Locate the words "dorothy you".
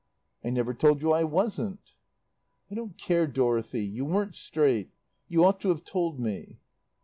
3.27-4.03